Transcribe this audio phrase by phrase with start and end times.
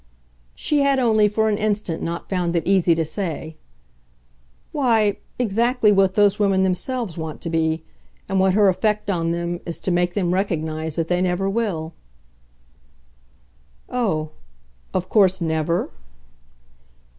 [0.55, 3.55] She had only for an instant not found it easy to say.
[4.71, 7.83] "Why, exactly what those women themselves want to be,
[8.27, 11.93] and what her effect on them is to make them recognise that they never will."
[13.89, 14.31] "Oh
[14.91, 15.91] of course never?"